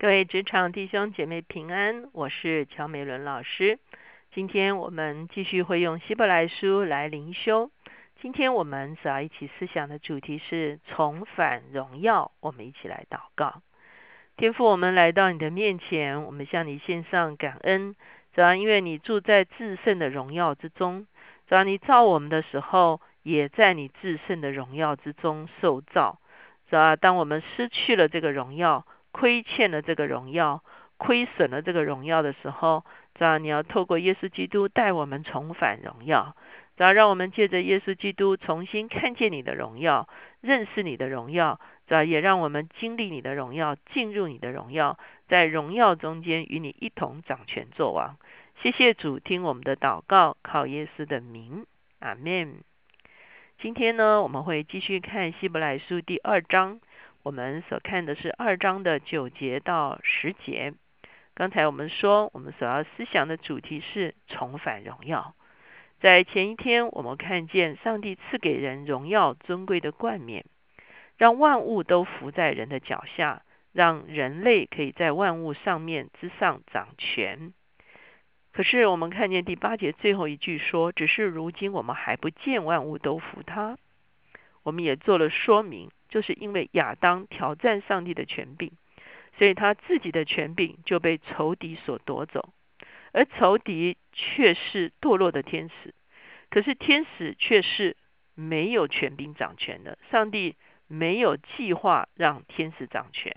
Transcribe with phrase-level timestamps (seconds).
[0.00, 3.80] 各位职场弟兄姐妹平安，我是乔美伦老师。
[4.32, 7.72] 今天我们继续会用希伯来书来灵修。
[8.22, 12.30] 今天我们所要一起思想的主题是重返荣耀。
[12.38, 13.60] 我们一起来祷告，
[14.36, 17.96] 天父，我们来到你的面前，我们向你献上感恩。
[18.32, 21.08] 主要因为你住在至圣的荣耀之中，
[21.48, 26.20] 主要你造我们的时候，也在你至圣的荣耀之中受造。
[26.70, 28.86] 主要当我们失去了这个荣耀，
[29.18, 30.62] 亏欠了这个荣耀，
[30.96, 32.84] 亏损了这个荣耀的时候，
[33.16, 36.36] 主要你要透过耶稣基督带我们重返荣耀，
[36.76, 40.08] 主要让我们借着耶稣基督重新看见你的荣耀，
[40.40, 48.16] 认识你的荣耀，主要也让我们经历你的荣耀，进入你的荣耀，在荣耀中间与你一同掌权作王。
[48.62, 51.66] 谢谢主，听我们的祷告，靠耶稣的名，
[51.98, 52.60] 阿门。
[53.60, 56.78] 今天呢，我们会继续看希伯来书第二章。
[57.28, 60.72] 我们所看的是二章的九节到十节。
[61.34, 65.34] 刚才我们说，我们所要思想的主题是重返荣耀。
[66.00, 70.46] 在前一天，我们看见上帝赐给人荣耀尊贵的冠冕，
[71.18, 73.42] 让万物都伏在人的脚下，
[73.74, 77.52] 让人类可以在万物上面之上掌权。
[78.54, 83.76] 可是我们看见第八节最后一句说：“只是如今我们还不见万物都服他。”
[84.64, 85.90] 我们也做了说明。
[86.08, 88.72] 就是因为亚当挑战上帝的权柄，
[89.36, 92.48] 所以他自己的权柄就被仇敌所夺走，
[93.12, 95.94] 而仇敌却是堕落的天使，
[96.48, 97.96] 可是天使却是
[98.34, 99.98] 没有权柄掌权的。
[100.10, 100.56] 上帝
[100.86, 103.36] 没有计划让天使掌权，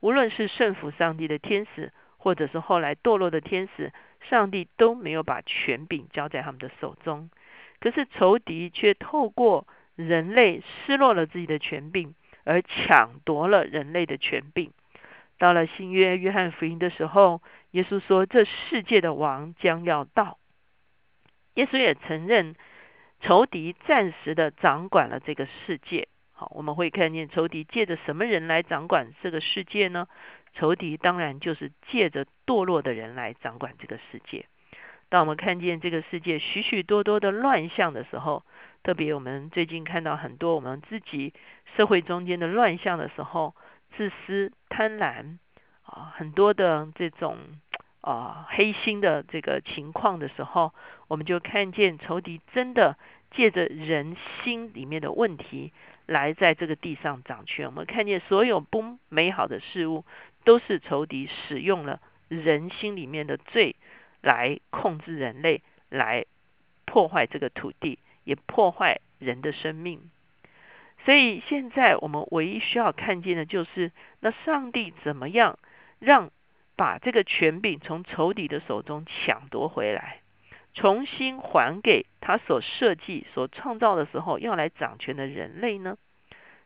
[0.00, 3.92] 无论是顺服上帝的天使，或者是后来堕落的天使，
[4.28, 7.30] 上帝都没有把权柄交在他们的手中。
[7.78, 9.66] 可是仇敌却透过。
[10.06, 12.14] 人类失落了自己的权柄，
[12.44, 14.72] 而抢夺了人类的权柄。
[15.38, 20.38] 到了新约约翰福音的时候，耶稣说：“这世界的王将要到。”
[21.54, 22.54] 耶稣也承认
[23.20, 26.08] 仇敌暂时的掌管了这个世界。
[26.32, 30.06] 好，我们会看见仇敌借着什么人来掌管这个世界呢？
[30.54, 34.46] 仇敌当然就是借着堕落的人来掌管这个世界。
[35.08, 38.44] 当我们看见这个世界许许多多的乱象的时候，
[38.82, 41.32] 特别我们最近看到很多我们自己
[41.76, 43.54] 社会中间的乱象的时候，
[43.96, 45.38] 自私、贪婪
[45.84, 47.36] 啊，很多的这种
[48.00, 50.74] 啊黑心的这个情况的时候，
[51.06, 52.98] 我们就看见仇敌真的
[53.30, 55.72] 借着人心里面的问题
[56.06, 57.66] 来在这个地上掌权。
[57.66, 60.04] 我们看见所有不美好的事物，
[60.42, 63.76] 都是仇敌使用了人心里面的罪
[64.20, 66.24] 来控制人类，来
[66.84, 68.00] 破坏这个土地。
[68.24, 70.10] 也破坏人的生命，
[71.04, 75.58] 所以现在我们唯一需要看见的就是，那上帝怎么样
[75.98, 76.30] 让
[76.76, 80.20] 把这个权柄从仇敌的手中抢夺回来，
[80.74, 85.96] 重新还给他所设计、所创造的时候要来掌权的人类呢？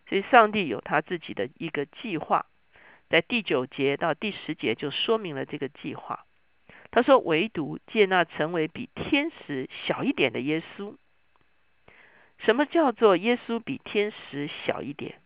[0.09, 2.47] 所以，上帝有他自己的一个计划，
[3.09, 6.25] 在第九节到第十节就说明了这个计划。
[6.93, 10.95] 他说：“唯独接纳成为比天使小一点的耶稣。”
[12.39, 15.17] 什么叫做耶稣比天使小一点？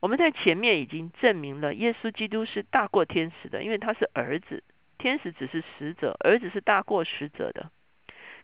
[0.00, 4.64] 我们在前面已经证明了，耶稣基督是大过天使的，因为他是儿子，
[4.98, 7.70] 天使只是使者，儿子是大过使者的。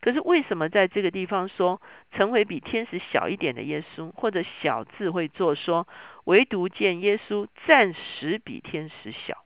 [0.00, 5.88] 可是为什么在这个地方说成为比天使小一点的耶稣，或者小字会做说，
[6.24, 9.44] 唯独见耶稣暂时比天使小？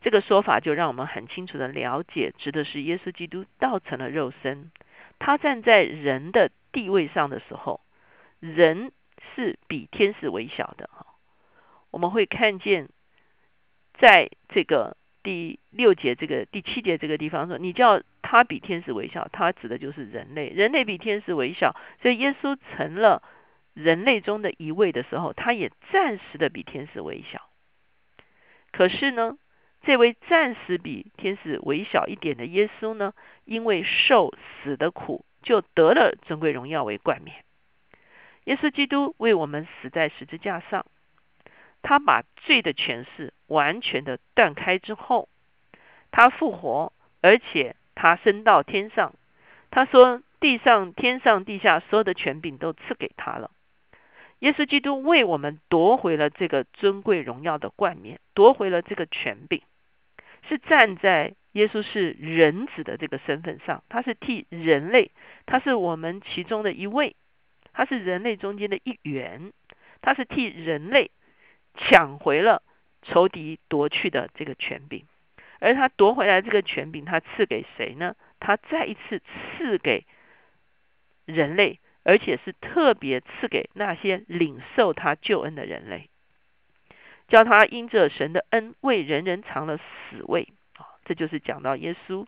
[0.00, 4.70] 这个说法就让我们很清楚的了解，指的是耶稣基督道成了肉身。
[5.20, 7.80] 他站在人的地位上的时候，
[8.40, 8.90] 人
[9.36, 11.06] 是比天使微小的哈。
[11.92, 12.88] 我们会看见，
[13.98, 20.48] 在这个第六节、这个第七节这个地方说，你叫他比天使微小，他指的就是人类。
[20.48, 23.22] 人类比天使微小，所以耶稣成了
[23.74, 27.42] 人类中的一位的时候，他也暂时的比天使微小。
[28.72, 29.36] 可是呢？
[29.90, 33.12] 这位暂时比天使微小一点的耶稣呢，
[33.44, 34.32] 因为受
[34.62, 37.42] 死的苦，就得了尊贵荣耀为冠冕。
[38.44, 40.86] 耶稣基督为我们死在十字架上，
[41.82, 45.28] 他把罪的权势完全的断开之后，
[46.12, 49.14] 他复活，而且他升到天上。
[49.72, 53.50] 他说：“地上、天上、地下所有的权柄都赐给他了。”
[54.38, 59.60] 耶稣基督为我们夺回了这个尊贵荣耀的冠冕，夺回了这个权柄。
[60.48, 65.10] 是站在耶稣是人子的这个身份上，他是替人类，
[65.46, 67.16] 他是我们其中的一位，
[67.72, 69.52] 他是人类中间的一员，
[70.02, 71.10] 他是替人类
[71.74, 72.62] 抢回了
[73.02, 75.04] 仇敌夺去的这个权柄，
[75.58, 78.14] 而他夺回来这个权柄，他赐给谁呢？
[78.38, 80.04] 他再一次赐给
[81.24, 86.09] 人类，而且是特别赐给那些领受他救恩的人类，
[87.30, 90.84] 叫他因着神的恩为人人尝了死味啊！
[91.04, 92.26] 这就是讲到耶稣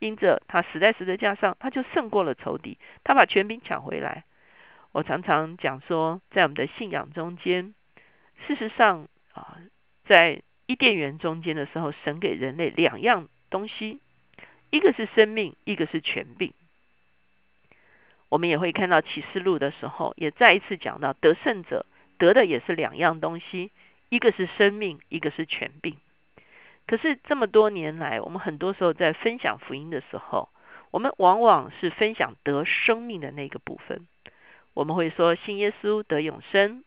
[0.00, 4.24] 因着他死在十字架上，他就胜过了仇敌，他把权柄抢回来。
[4.92, 7.74] 我常常讲说，在我们的信仰中间，
[8.46, 9.56] 事实上啊，
[10.04, 14.00] 在伊甸园中间的时候，神给人类两样东西。
[14.70, 16.52] 一个是生命，一个是权柄。
[18.28, 21.86] 我们也会看到启示录的时候，也再一次讲到得胜者
[22.18, 23.70] 得的也是两样东西，
[24.14, 25.96] 一个是生命，一个是权柄。
[26.86, 30.50] 可是这么多年来，我们很多时候在分享福音的时候，
[30.92, 34.06] 我们往往是分享得生命的那个部分。
[34.72, 36.84] 我们会说信耶稣得永生，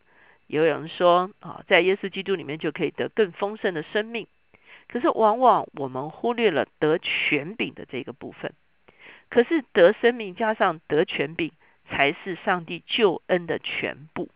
[0.48, 4.26] 也有人说啊，在耶稣基督里面就可以得更丰盛的生命。
[4.88, 8.54] 可是，往往我们忽略了得权柄的这个部分。
[9.30, 11.52] 可是，得生命加上得权柄，
[11.90, 14.30] 才是上帝救恩的全部。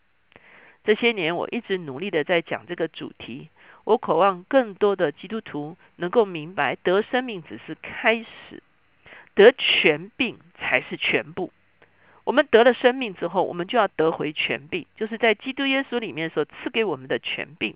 [0.84, 3.50] 这些年，我一直努力的在讲这个主题。
[3.84, 8.62] 我渴望更多的基督徒能够明白，得生命只是开始，
[9.34, 11.52] 得全病才是全部。
[12.24, 17.76] 我们得了生命之后，我们就要得回全病，就是在基督耶稣里面所赐给我们的全病。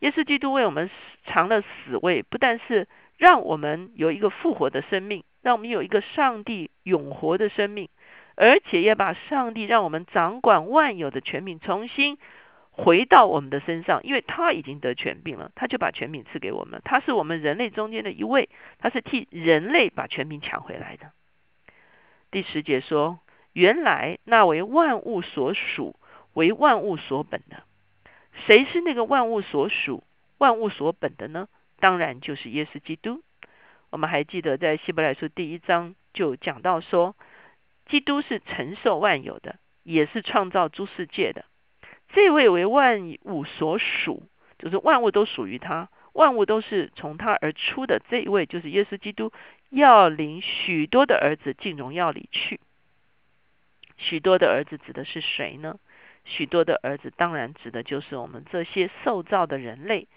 [0.00, 0.90] 耶稣基督为我们
[1.24, 7.88] 尝了死味，不但是让我们有一个复活的生命，让我们有一个上帝永活的生命，
[8.40, 12.18] 而且也把上帝让我们掌管万有的权柄重新
[12.70, 16.80] 回到我们的身上，因为他已经得权柄了，他就把权柄赐给我们。
[16.84, 18.48] 他是我们人类中间的一位，
[18.78, 21.10] 他是替人类把权柄抢回来的。
[22.30, 23.18] 第十节说
[23.52, 25.96] ：“原来那为万物所属，
[26.34, 27.64] 为万物所本的。”
[28.46, 30.04] 谁是那个万物所属、
[30.38, 31.48] 万物所本的呢？
[31.80, 33.20] 当然就是耶稣基督。
[33.90, 37.16] 我们还记得在希伯来书第一章就讲到说，
[37.88, 41.44] 基督是承受万有的，也是创造诸世界的。
[42.10, 48.00] 这位为万物所属，就是万物都属于他，万物都是从他而出的。
[48.08, 49.32] 这一位就是耶稣基督，
[49.70, 52.60] 要领许多的儿子进荣耀里去。
[53.96, 55.78] 许多的儿子指的是谁呢？
[56.24, 60.08] 许多的儿子，当然指的就是我们这些受造的人类。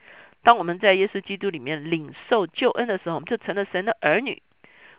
[0.43, 4.41] 当我们在耶稣基督里面领受救恩的时候，我们就成了神的儿女。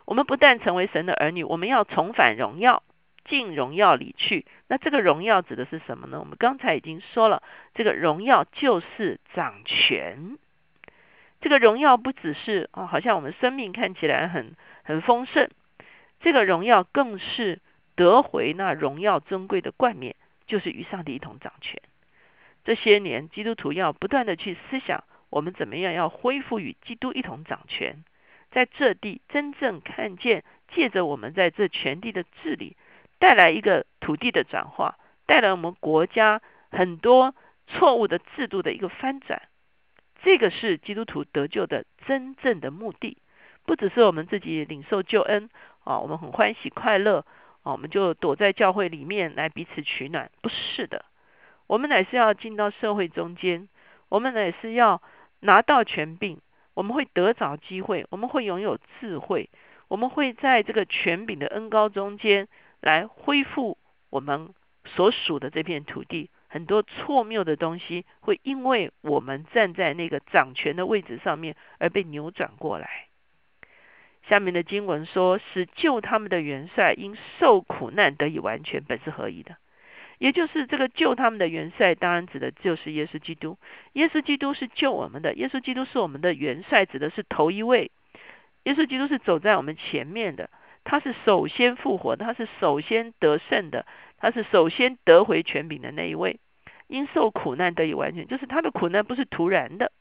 [0.05, 2.83] 我们不但成为神的儿女，我们要重返荣耀，
[3.25, 4.45] 进荣耀里去。
[4.67, 6.19] 那这个荣耀指的是什么呢？
[6.19, 10.37] 我们刚才已经说了，这个荣耀就是掌权。
[11.41, 15.49] 这个荣耀不只是哦，好像我们生命看起来很很丰盛，
[16.19, 17.59] 这个荣耀更是
[17.95, 20.15] 得回那荣耀尊贵的冠冕。
[20.45, 21.81] 就是与上帝一同掌权。
[22.65, 28.03] 这些年，基督徒要不断的去思想，我们怎么样要恢复与基督一同掌权，
[28.53, 32.77] 在这地真正看见，借着我们在这全地的治理，
[33.17, 34.95] 带来一个土地的转化，
[35.25, 36.39] 带来我们国家
[36.69, 37.33] 很多
[37.65, 39.41] 错误的制度的一个翻转。
[40.21, 43.17] 这个是基督徒得救的真正的目的，
[43.65, 45.49] 不只是我们自己领受救恩
[45.83, 47.25] 啊，我们很欢喜快乐
[47.63, 47.71] 啊。
[47.71, 51.05] 我们就躲在教会里面来彼此取暖，不是的。
[51.65, 53.67] 我们乃是要进到社会中间，
[54.09, 55.01] 我们乃是要
[55.39, 56.39] 拿到权柄，
[56.73, 59.49] 我们会得着机会，我们会拥有智慧，
[59.87, 62.47] 我们会在这个权柄的恩高中间
[62.81, 63.77] 来恢复
[64.09, 64.53] 我们
[64.85, 66.29] 所属的这片土地。
[66.47, 73.07] 很多错谬的东西会因为我们站在那个掌权的位置上面而被扭转过来。
[74.29, 79.57] 下面的经文说：“使救他们的元帅因受苦难得以完全，本是何意的？
[80.23, 83.57] 也就是这个救他们的元帅，当然指的就是耶稣基督。
[83.91, 87.91] 耶稣基督是救我们的，耶稣基督是我们的元帅，指的是头一位。
[88.63, 90.49] 耶稣基督是走在我们前面的，
[90.85, 93.85] 他是首先复活的，他是首先得胜的，
[94.17, 96.39] 他是首先得回权柄的那一位。
[96.87, 99.91] 因受苦难得以完全，就是他的苦难不是突然的，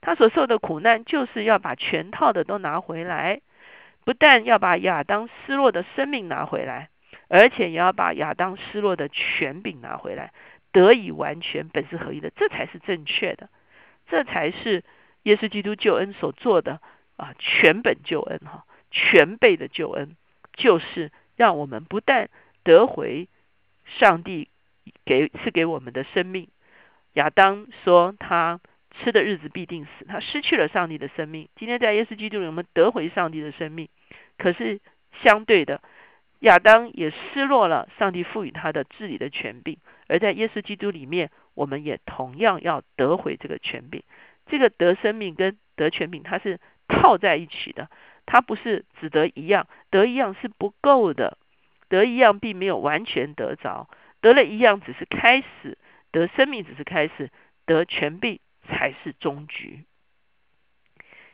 [0.00, 3.40] 他所受的苦难就是要把全套的都拿回来。”
[4.04, 6.88] 不但要把亚当失落的生命拿回来，
[7.32, 10.34] 而且也要把亚当失落的权柄拿回来，
[10.70, 13.48] 得以完全，本是合一的，这才是正确的，
[14.06, 14.84] 这才是
[15.22, 16.82] 耶稣基督救恩所做的
[17.16, 20.14] 啊，全本救恩哈，全备的救恩，
[20.52, 22.28] 就是让我们不但
[22.64, 23.28] 得回
[23.86, 24.50] 上帝
[25.06, 26.48] 给赐给我们的生命。
[27.14, 28.60] 亚当说他。
[29.02, 31.48] 吃的日子必定死，他失去了上帝的生命。
[31.56, 33.88] 今天在耶稣基督里，我们得回上帝的生命。
[34.36, 34.82] 可是
[35.22, 35.80] 相对的，
[36.42, 39.78] 亚当也失落了上帝赋予他的治理的权柄。
[40.08, 44.02] 而在耶稣基督里面，我们也同样要得回这个权柄。
[44.46, 46.58] 这个得生命跟得权柄，它是
[46.88, 47.88] 套在一起的，
[48.26, 51.38] 它不是只得一样，得一样是不够的，
[51.88, 53.88] 得一样并没有完全得着，
[54.20, 55.78] 得了一样只是开始，
[56.10, 57.30] 得生命只是开始，
[57.66, 59.84] 得权柄才是终局。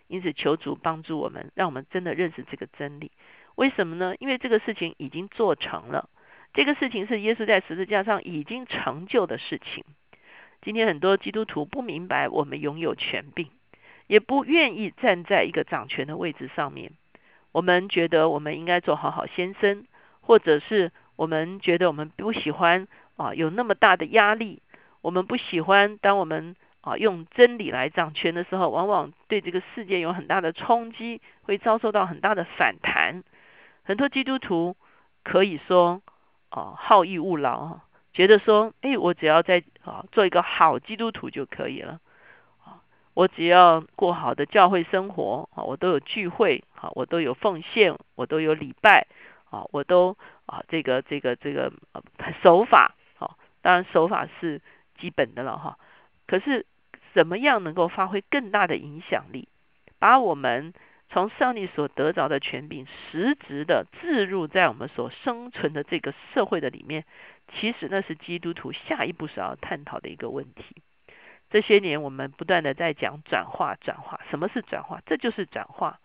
[0.07, 3.11] 因此，求主帮助我们，让我们真的认识这个真理。
[3.59, 4.15] 为什么呢？
[4.21, 6.09] 因为这个事情已经做成了，
[6.55, 9.85] 这个事情是耶稣在十字架上已经成就的事情。
[10.63, 13.49] 今天很多基督徒不明白，我们拥有权柄，
[14.07, 16.93] 也不愿意站在一个掌权的位置上面。
[17.51, 19.85] 我们觉得我们应该做好好先生，
[20.21, 22.87] 或者是我们觉得我们不喜欢
[23.17, 24.63] 啊有那么大的压力，
[25.01, 26.55] 我们不喜欢当我们。
[26.81, 33.25] 啊，用真理来掌权的时候，往往对这个世界有很大的冲击，会遭受到很大的反弹。
[33.89, 34.77] 很多基督徒
[35.25, 36.03] 可以说，
[36.51, 37.81] 哦，好逸恶劳，
[38.13, 41.99] 觉得说，哎，我只要在啊做一个好基督徒就可以了，
[42.67, 49.07] 啊，我只要过好的教会生活，啊，我都有聚会，啊，我都有奉献，我都有礼拜，
[49.49, 50.15] 啊，我都
[50.45, 51.73] 啊这个这个这个
[52.43, 54.61] 守法，好，当然守法是
[54.99, 55.79] 基本的了，哈。
[56.27, 56.67] 可是，
[57.15, 59.49] 怎么样能够发挥更大的影响力，
[59.99, 60.75] 把我们
[61.11, 67.05] 从上帝所得着的权柄实质的置入在我们所生存的这个社会的里面？
[67.55, 70.83] 其实那是基督徒下一步所要探讨的一个问题。
[71.51, 75.01] 这些年我们不断的在讲转化，转化，什么是转化？
[75.07, 75.99] 这就是转化，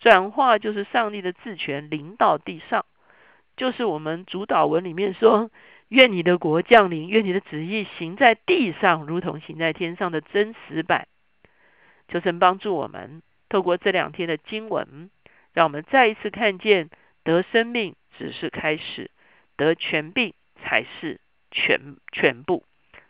[0.00, 2.84] 转化就是上帝的治权临到地上，
[3.56, 5.50] 就是我们主导文里面说。
[5.88, 11.06] 愿你的国降临，愿你的旨意行在地上，如同行在天上的真实版。
[12.08, 13.20] 求神帮助我们，
[13.52, 15.10] 透过这两天的经文，
[15.52, 16.88] 让我们再一次看见
[17.22, 19.10] 得生命只是开始，
[19.58, 20.32] 得全病
[20.62, 22.64] 才是全全部。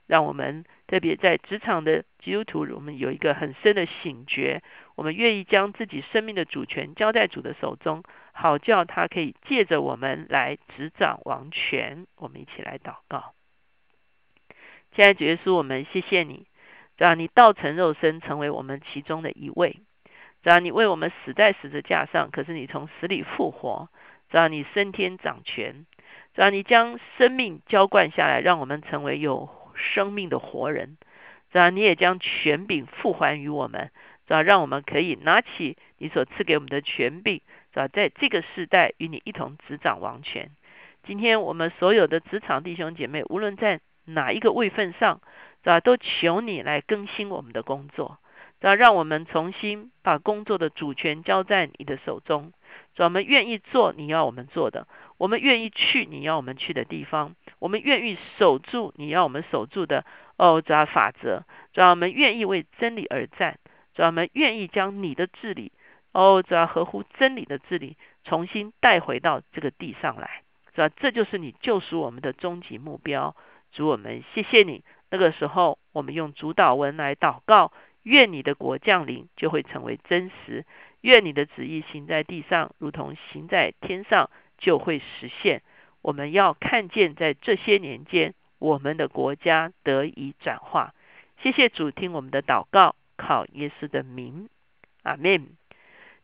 [0.09, 4.65] 让我们特别在职场的基督徒，我们有一个很深的醒觉，
[4.97, 8.03] 我们愿意将自己生命的主权交在主的手中。
[8.33, 13.33] 好叫他可以借着我们来执掌王权，我们一起来祷告。
[14.97, 16.49] 亲爱的耶稣，我们谢谢你，
[16.97, 19.79] 让你道成肉身，成为我们其中的一位。
[20.43, 23.89] 只要你为我们死在十字架上，可是你从死里复活，
[24.31, 25.87] 只要你升天掌权，
[26.35, 30.97] 只要你将生命浇灌下来，让我们成为有生命的活人。
[31.53, 33.91] 只要你也将权柄复还于我们，
[34.27, 37.41] 只要让我们可以拿起你所赐给我们的权柄。
[37.75, 40.51] 是在这个时代与你一同执掌王权。
[41.05, 45.23] 今天我们所有的职场弟兄姐妹，无论在哪一个位份上，
[45.63, 45.81] 是吧？
[45.81, 48.19] 都求你来更新我们的工作，
[48.63, 48.77] 是吧？
[48.77, 52.53] 让我们重新把工作的主权交在你的手中。
[52.97, 54.87] 是我们愿意做你要我们做的，
[55.19, 60.05] 我们愿意去你要我们去的地方，我们愿意守住你要我们守住的
[60.37, 61.43] 哦，这法则。
[61.73, 63.59] 主要我们愿意为真理而战，
[63.95, 65.73] 主要我们愿意将你的治理。
[66.13, 70.43] 哦，主要合乎真理的治理，重新带回到这个地上来，
[70.75, 70.95] 是吧？
[70.97, 73.35] 这就是你救赎我们的终极目标。
[73.73, 74.85] 主我们谢谢你。
[75.11, 80.65] 那个时候，我们用主导文来祷告：愿你的国降临，就会成为真实；
[81.01, 85.63] 愿你的旨意行在地上，如同行在天上，就会实现。
[86.01, 90.95] 我们要看见，在这些年间，我们的国家得以转化。
[91.43, 94.49] 谢谢主，听我们的祷告，靠耶稣的名，
[95.03, 95.49] 阿门。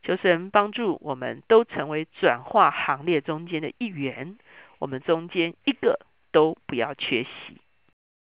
[0.02, 4.38] 求神帮助我们都成为转化行列中间的一员，
[4.78, 7.60] 我们中间一个都不要缺席。